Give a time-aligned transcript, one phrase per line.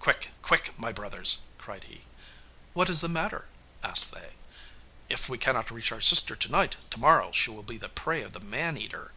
[0.00, 0.78] 'Quick, quick!
[0.78, 2.04] my brothers,' cried he.
[2.72, 3.48] 'What is the matter?'
[3.84, 4.32] asked they.
[5.10, 8.22] 'If we cannot reach our sister to night, to morrow she will be the prey
[8.22, 9.12] of the man eater.